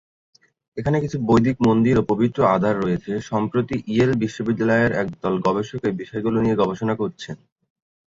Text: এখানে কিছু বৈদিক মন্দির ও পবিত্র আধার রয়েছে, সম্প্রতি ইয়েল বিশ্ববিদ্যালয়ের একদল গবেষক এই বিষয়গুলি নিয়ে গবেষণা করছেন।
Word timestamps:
এখানে 0.77 0.97
কিছু 0.99 1.17
বৈদিক 1.27 1.57
মন্দির 1.67 1.95
ও 1.97 2.09
পবিত্র 2.11 2.39
আধার 2.55 2.75
রয়েছে, 2.77 3.11
সম্প্রতি 3.29 3.75
ইয়েল 3.87 4.11
বিশ্ববিদ্যালয়ের 4.23 4.91
একদল 5.01 5.35
গবেষক 5.45 5.81
এই 5.83 5.95
বিষয়গুলি 6.01 6.37
নিয়ে 6.41 6.59
গবেষণা 6.61 6.93
করছেন। 7.01 7.35